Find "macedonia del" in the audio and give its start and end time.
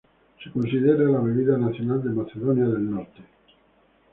2.09-2.89